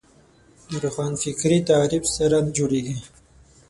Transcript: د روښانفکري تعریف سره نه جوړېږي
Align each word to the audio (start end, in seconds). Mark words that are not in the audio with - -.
د 0.69 0.71
روښانفکري 0.83 1.59
تعریف 1.69 2.03
سره 2.17 2.37
نه 2.45 2.51
جوړېږي 2.57 2.97